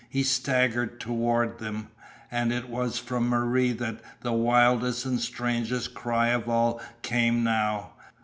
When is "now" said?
7.43-7.91